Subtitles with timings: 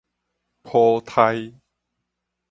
[0.63, 1.59] 普篩